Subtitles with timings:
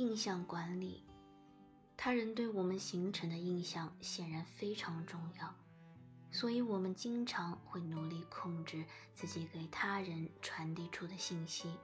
[0.00, 1.04] 印象管理，
[1.94, 5.54] 他人对我们形成的印象显然非常重要，
[6.30, 8.82] 所以我们经常会努力控制
[9.14, 11.74] 自己给他人传递出的信息。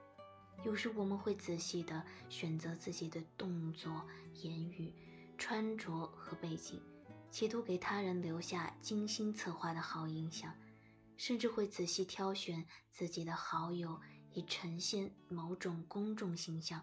[0.65, 4.03] 有时我们会仔细地选择自己的动作、
[4.33, 4.95] 言语、
[5.37, 6.81] 穿着和背景，
[7.31, 10.55] 企图给他人留下精心策划的好印象，
[11.19, 14.01] 甚至会仔细挑选自己的好友，
[14.33, 16.83] 以呈现某种公众形象。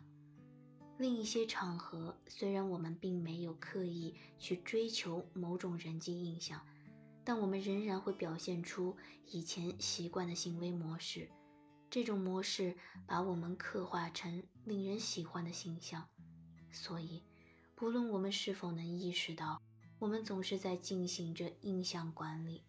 [1.04, 6.66] 另一些场合，虽然我们并没有刻意去追求某种人际印象，
[7.26, 8.96] 但我们仍然会表现出
[9.26, 11.30] 以前习惯的行为模式。
[11.90, 16.08] 这种模式把我们刻画成令人喜欢的形象，
[16.72, 17.22] 所以，
[17.76, 19.62] 不论我们是否能意识到，
[20.00, 22.64] 我们总是在进行着印象管理，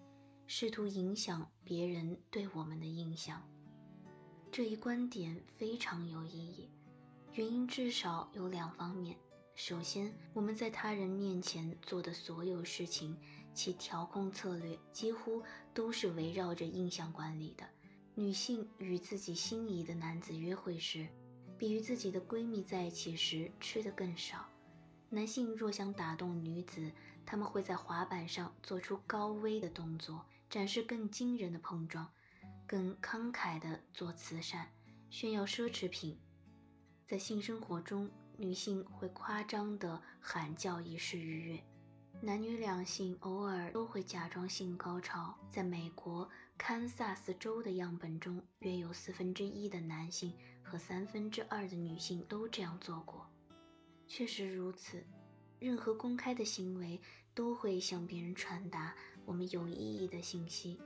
[0.48, 3.48] 试图影响别人对我们的印象。
[4.50, 6.68] 这一观点非常有意义，
[7.34, 9.16] 原因至少有两方面：
[9.56, 13.16] 首先，我们在他人面前做的所有事情，
[13.52, 15.42] 其调控策略几乎
[15.74, 17.68] 都是围绕着印象管理的。
[18.14, 21.08] 女性与自己心仪的男子约会时，
[21.58, 24.46] 比与自己的闺蜜在一起时吃的更少。
[25.10, 26.88] 男性若想打动女子，
[27.26, 32.08] 他们会在滑板上做出高危的动作，展示更惊人的碰撞，
[32.64, 34.68] 更慷慨地做慈善，
[35.10, 36.16] 炫耀奢侈品。
[37.06, 41.62] 在性生活中，女性会夸张地喊叫以示愉悦。
[42.22, 45.38] 男女两性偶尔都会假装性高潮。
[45.50, 50.32] 在美国堪萨斯州的样本中，约有四分之一的男性
[50.62, 53.26] 和三分之二的女性都这样做过。
[54.08, 55.04] 确实如此，
[55.58, 56.98] 任何公开的行为
[57.34, 58.94] 都会向别人传达
[59.26, 60.80] 我们有意义的信息。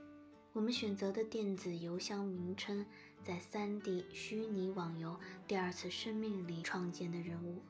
[0.51, 2.85] 我们选择的电子邮箱名称，
[3.23, 5.11] 在 3D 虚拟网游
[5.47, 7.61] 《第二次生命》里创建的人物。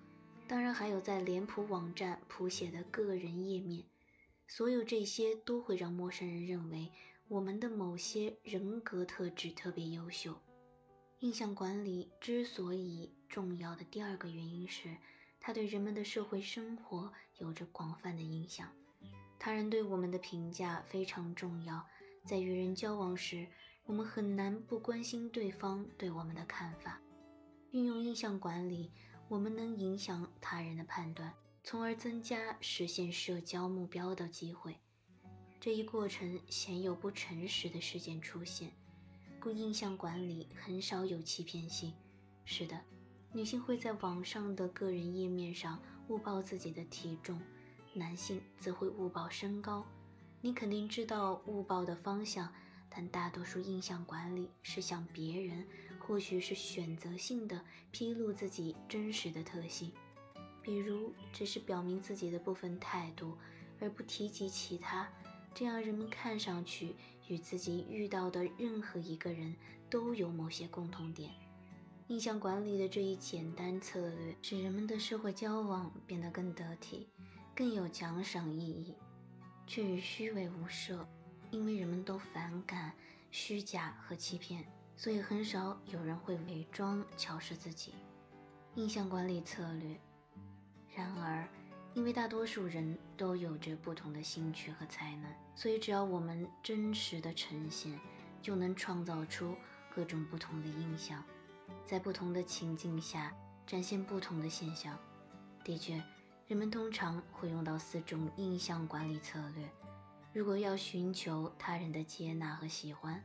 [0.47, 3.83] 当然，还有在脸谱网站谱写的个人页面，
[4.47, 6.91] 所有这些都会让陌生人认为
[7.27, 10.35] 我们的某些人格特质特别优秀。
[11.19, 14.95] 印象管理之所以重要的第二个原因是，
[15.39, 18.67] 它对人们的社会生活有着广泛的影响。
[19.37, 21.85] 他人对我们的评价非常重要，
[22.25, 23.47] 在与人交往时，
[23.89, 27.01] 我们很难不关心对方对我们的看法。
[27.71, 28.91] 运用印象管理。
[29.27, 31.31] 我们能影响他人的判断，
[31.63, 34.75] 从而增加实现社交目标的机会。
[35.59, 38.71] 这一过程鲜有不诚实的事件出现，
[39.39, 41.93] 故印象管理很少有欺骗性。
[42.43, 42.79] 是的，
[43.33, 47.39] 女性会在网上的个人页面上误报自己的体重，
[47.93, 49.85] 男性则会误报身高。
[50.41, 52.51] 你肯定知道误报的方向，
[52.89, 55.65] 但大多数印象管理是向别人。
[56.01, 59.91] 或许是选择性的披露自己真实的特性，
[60.63, 63.37] 比如只是表明自己的部分态度，
[63.79, 65.07] 而不提及其他，
[65.53, 66.95] 这样人们看上去
[67.27, 69.55] 与自己遇到的任何一个人
[69.87, 71.29] 都有某些共同点。
[72.07, 77.07] 印象管理的这一简单策略，使人们的社会交往变得更得体，
[77.55, 78.95] 更有奖赏意义，
[79.67, 81.07] 却与虚伪无涉，
[81.51, 82.93] 因为人们都反感
[83.31, 84.65] 虚假和欺骗。
[84.95, 87.93] 所以很少有人会伪装乔饰自己。
[88.75, 89.97] 印象管理策略。
[90.93, 91.47] 然而，
[91.93, 97.97] 因为大多数人都有着不同的兴趣和才能，所以只要我们真实的呈现，
[98.41, 99.55] 就能创造出
[99.95, 101.23] 各种不同的印象，
[101.85, 103.33] 在不同的情境下
[103.65, 104.99] 展现不同的现象。
[105.63, 106.03] 的确，
[106.47, 109.69] 人们通常会用到四种印象管理策略。
[110.31, 113.23] 如果要寻求他人的接纳和喜欢，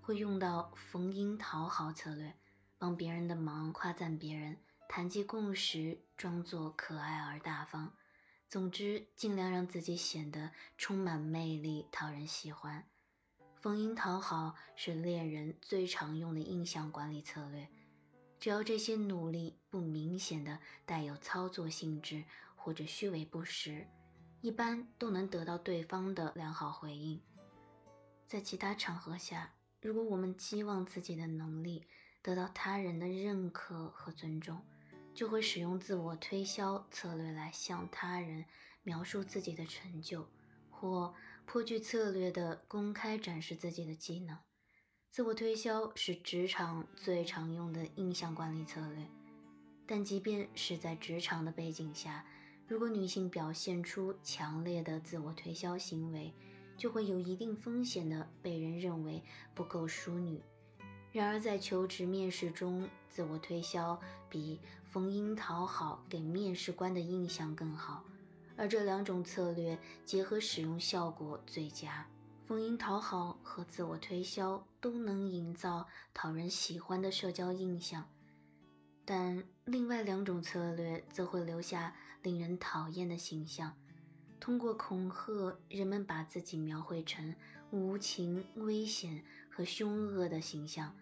[0.00, 2.34] 会用到逢迎讨好策略，
[2.78, 4.56] 帮别人的忙，夸赞别人，
[4.88, 7.92] 谈及共识，装作可爱而大方。
[8.48, 12.86] 总之，尽量让自己显得充满魅力，讨人喜欢。
[13.56, 17.68] 逢迎讨好是恋人最常用的印象管理策略。
[18.40, 22.24] 只要这些努力不明显的带有操作性质
[22.54, 23.86] 或者虚伪不实，
[24.40, 27.20] 一般都能得到对方的良好回应。
[28.26, 29.52] 在其他场合下。
[29.82, 31.84] 如果我们期望自己的能力
[32.20, 34.60] 得到他人的认可和尊重，
[35.14, 38.46] 就会使用自我推销策略来向他人
[38.82, 40.26] 描述自己的成就，
[40.70, 44.36] 或颇具策略地公开展示自己的技能。
[45.10, 49.06] 自我推销是职场最常用的印象管理策略，
[49.86, 52.26] 但即便是在职场的背景下，
[52.68, 56.34] 如果女性表现出强烈的自我推销行为，
[56.76, 59.22] 就会有一定风险的被人认为
[59.54, 60.42] 不够淑女。
[61.12, 63.98] 然而，在求职面试中，自我推销
[64.28, 68.04] 比逢迎讨好给面试官的印象更好，
[68.56, 72.04] 而这两种策略结合使用效果最佳。
[72.46, 78.08] 逢迎讨好和自我推销都能营造讨人喜欢的社交印象，
[79.06, 83.72] 但另外两种策略则会留下令人讨厌的形象。
[84.38, 87.34] 通过恐吓，人们把自己描绘成
[87.70, 90.94] 无情、危险和凶恶的形象。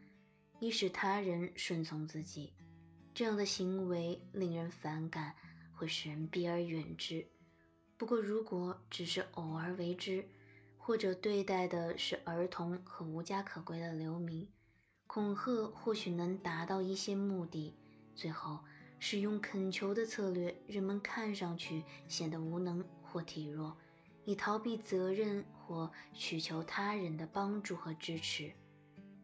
[0.60, 2.52] 以使他人顺从自己，
[3.12, 5.34] 这样的行为令人反感，
[5.72, 7.26] 会使人避而远之。
[7.96, 10.26] 不过，如果只是偶尔为之，
[10.78, 14.48] 或者对待的是儿童和无家可归的流民，
[15.06, 17.74] 恐吓或许能达到一些目的。
[18.14, 18.58] 最后，
[18.98, 23.76] 使用恳求的策略，人们看上去显得无能或体弱，
[24.24, 28.52] 以逃避责任或寻求他人的帮助和支持。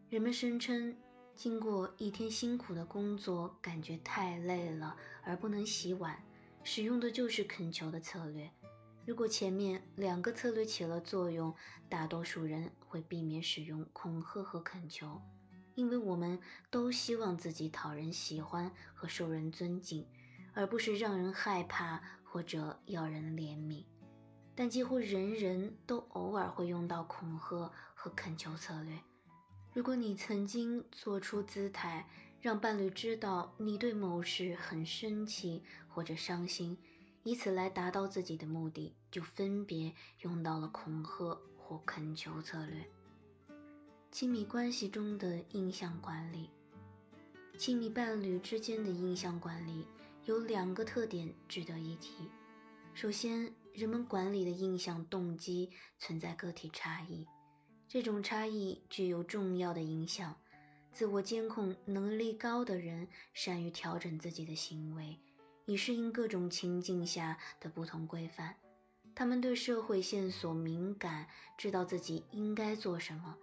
[0.08, 0.96] 人们声称。
[1.36, 6.22] 经过一天辛苦的工作，感觉太累了而不能洗碗，
[6.62, 8.50] 使用的就是恳求的策略。
[9.06, 11.54] 如果前面两个策略起了作用，
[11.88, 15.18] 大多数人会避免使用恐吓和恳求，
[15.80, 16.38] 因为我们
[16.68, 20.06] 都希望自己讨人喜欢和受人尊敬，
[20.52, 23.82] 而不是让人害怕或者要人怜悯。
[24.54, 28.98] 但几乎人人都偶尔会用到恐吓和恳求策略。
[29.72, 32.06] 如果你曾经做出姿态，
[32.42, 36.76] 让伴侣知道你对某事很生气或者伤心，
[37.22, 42.84] 以此来达到自己的目的，就分别用到了恐吓或恳求策略。
[44.12, 46.50] 亲密关系中的印象管理，
[47.56, 49.86] 亲密伴侣之间的印象管理
[50.24, 52.28] 有两个特点值得一提。
[52.92, 57.24] 首先，人们管理的印象动机存在个体差异。
[57.86, 60.34] 这种差异具有重要的影响。
[60.92, 65.16] 自我监控能力高的人善于调整自己的行为，
[65.66, 68.56] 以适应各种情境下的不同规范。
[69.14, 73.36] 他们对社会线索敏感，知道自己应该做什么。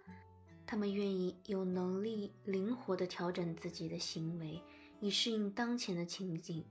[0.70, 4.62] 他们愿意有能力灵活地调整自己的行为，
[5.00, 6.62] 以适应当前的情境。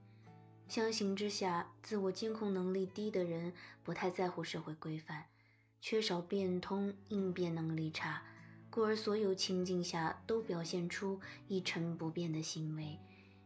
[0.68, 3.52] 相形之下，自我监控能力低的人
[3.82, 5.24] 不太在乎社会规范。
[5.80, 8.22] 缺少变通，应变能力差，
[8.70, 13.00] 故而所有情境下都表现出一成不变的行为，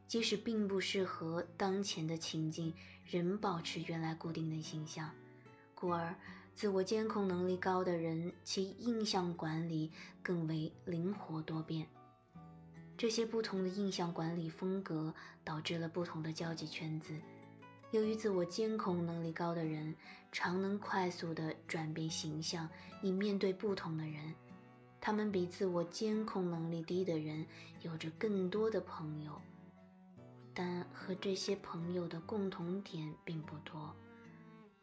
[0.06, 2.74] 即使并不适合当前的情境，
[3.06, 5.10] 仍保持原来固定的形象。
[5.74, 6.14] 故而，
[6.54, 9.90] 自我监控能力高的人，其印象管理
[10.22, 11.86] 更为灵活多变。
[12.96, 15.12] 这些不同的印象管理风格，
[15.42, 17.14] 导致了不同的交际圈子。
[17.90, 19.94] 由于自我监控能力高的人
[20.30, 22.68] 常能快速地转变形象
[23.02, 24.32] 以面对不同的人，
[25.00, 27.44] 他们比自我监控能力低的人
[27.80, 29.32] 有着更多的朋友，
[30.54, 33.94] 但和这些朋友的共同点并不多。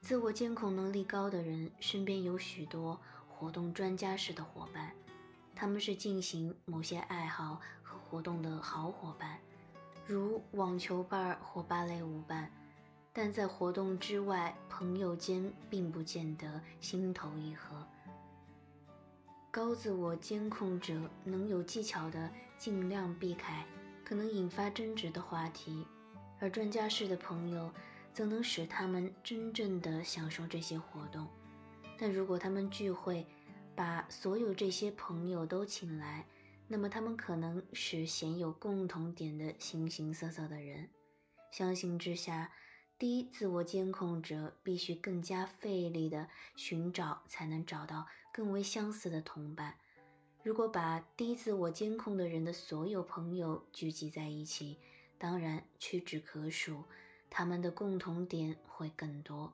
[0.01, 4.91] 自我监控能力高的人身边有许多活动专家式的伙伴，
[5.53, 9.37] 他们是进行某些爱好和活动的好伙伴，
[10.07, 12.49] 如网球伴或芭蕾舞伴。
[13.11, 17.85] 但在活动之外，朋友间并不见得心头一合。
[19.51, 23.65] 高自我监控者能有技巧地尽量避开
[24.05, 25.85] 可能引发争执的话题，
[26.39, 27.69] 而专家式的朋友
[28.19, 31.25] 则能使他们真正的享受这些活动。
[31.97, 33.25] 但如果他们聚会，
[33.73, 36.27] 把所有这些朋友都请来，
[36.67, 40.89] 那么他们可能是鲜有共同点的形形色色的人。
[41.49, 42.51] 相形之下，
[42.97, 49.75] 低自我监控者必须更加费力地寻找，才能找到更为相似的同伴。
[50.43, 54.77] 如果把低自我监控的人的所有朋友聚集在一起，
[55.17, 56.83] 当然屈指可数，
[57.29, 59.53] 他们的共同点会更多。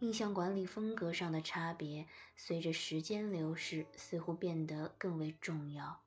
[0.00, 2.06] 印象管理风格上的差别，
[2.36, 6.02] 随着时间流逝，似乎变得更为重要。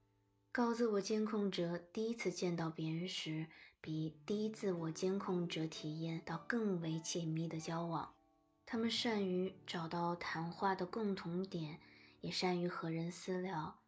[0.52, 3.48] 高自我监控者第一次见到别人时，
[3.80, 8.14] 比低自我监控者体验到更为紧密的交往，
[8.66, 11.80] 他们善于找到谈话的共同点，
[12.22, 13.80] 也善于和人私聊。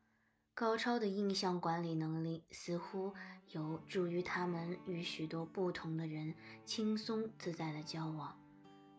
[0.53, 3.13] 高超的印象管理能力似乎
[3.51, 6.33] 有助于他们与许多不同的人
[6.65, 8.37] 轻松自在的交往，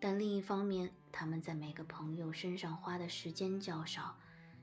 [0.00, 4.16] 但另一方面，他们在每个朋友身上花的时间较少，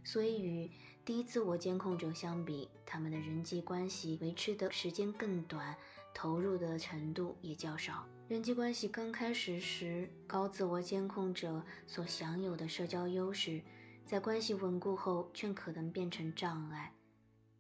[0.04, 0.70] 所以与
[1.06, 5.76] 低自我监控者相比，他们的人际关系维持的时间更短。
[6.14, 8.04] 投入的程度也较少。
[8.28, 13.62] 人际关系刚开始时，高自我监控者所享有的社交优势，
[14.04, 16.92] 在关系稳固后却可能变成障碍。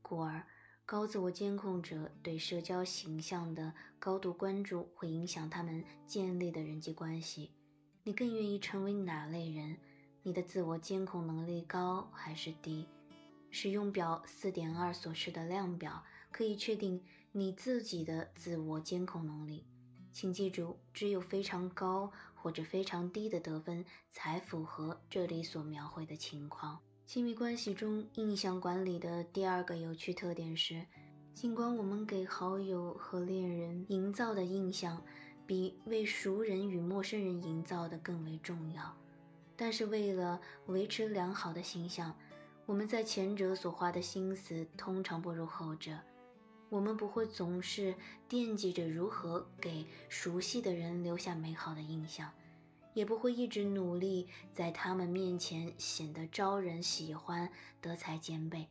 [0.01, 0.43] 故而，
[0.89, 7.51] 高自我监控者对社交形象的高度关注会影响他们建立的人际关系。
[8.06, 9.75] 你更愿意成为哪类人？
[10.24, 12.88] 你的自我监控能力高还是低？
[13.51, 16.01] 使用表四点二所示的量表
[16.32, 17.03] 可以确定
[17.34, 19.65] 你自己的自我监控能力。
[20.13, 26.79] 请记住，只有非常高或者非常低的得分才符合这里所描绘的情况。
[27.08, 30.86] 亲密关系中，印象管理的第二个有趣特点是，
[31.34, 35.02] 尽管我们给好友和恋人营造的印象
[35.46, 38.94] 比为熟人与陌生人营造的更为重要，
[39.56, 42.14] 但是为了维持良好的形象，
[42.66, 45.98] 我们在前者所花的心思通常不如后者。
[46.68, 47.96] 我们不会总是
[48.28, 52.30] 惦记着如何给熟悉的人留下美好的印象。
[52.98, 58.70] 也不会一直努力在他们面前显得招人喜欢、德才兼备。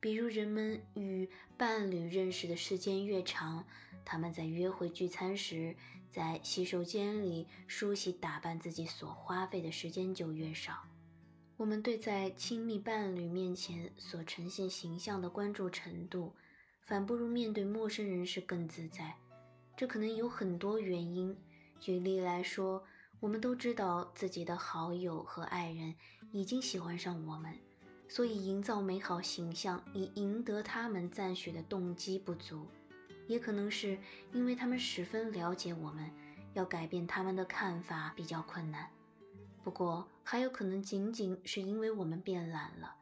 [0.00, 1.28] 比如，人们与
[1.58, 3.66] 伴侣认识的时间越长，
[4.06, 5.76] 他们在约会聚餐时，
[6.10, 10.88] 在洗手间里梳洗打扮自己所花费的时间就越少。
[11.58, 16.32] 我们对在亲密伴侣面前所呈现形象的关注程度，
[16.86, 19.14] 反不如面对陌生人时更自在。
[19.76, 21.36] 这可能有很多原因。
[21.78, 22.82] 举例来说。
[23.22, 25.94] 我们都知道自己的好友和爱人
[26.32, 27.56] 已经喜欢上我们，
[28.08, 32.66] 所以营造美好形象以赢得他们赞许的动机不足，
[33.28, 33.96] 也可能是
[34.32, 36.10] 因为他们十分了解我们，
[36.54, 38.90] 要改变他们的看法比较困难。
[39.62, 42.96] 不过，还有可能仅仅是因为我们变懒了。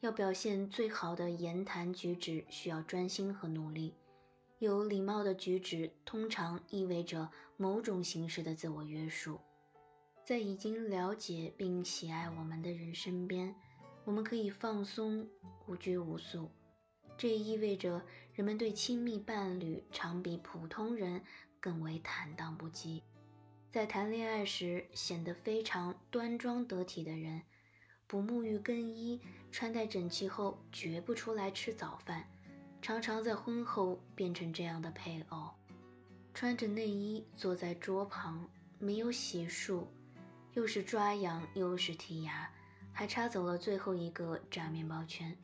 [0.00, 3.94] 要表现最好的言谈举止，需要专心和努力。
[4.58, 9.38] 有礼貌的举止通常意味着某种形式的自我约束。
[10.30, 13.52] 在已经了解并喜爱我们的人身边，
[14.04, 15.28] 我们可以放松、
[15.66, 16.48] 无拘无束。
[17.18, 18.00] 这也意味着
[18.32, 21.20] 人们对亲密伴侣常比普通人
[21.58, 23.02] 更为坦荡不羁。
[23.72, 27.42] 在谈恋爱时显得非常端庄得体的人，
[28.06, 29.20] 不沐浴更衣、
[29.50, 32.24] 穿戴整齐后绝不出来吃早饭，
[32.80, 35.50] 常常在婚后变成这样的配偶：
[36.32, 39.86] 穿着内衣坐在桌旁，没有洗漱。
[40.54, 42.50] 又是抓痒，又是剔牙，
[42.92, 45.36] 还插走了最后一个炸面包圈，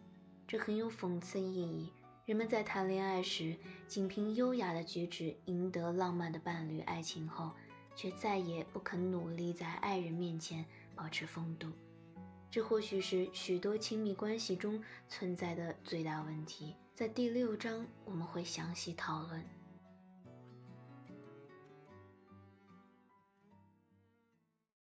[0.47, 1.93] 这很有讽刺意义。
[2.25, 7.53] 人们在谈恋爱时，仅凭优雅的举止赢得浪漫的伴侣爱情后，
[7.95, 10.65] 却再也不肯努力在爱人面前
[10.97, 11.71] 保持风度。
[12.51, 16.75] 这或许是许多亲密关系中存在的最大问题。
[16.97, 19.56] 在第六章，我们会详细讨论。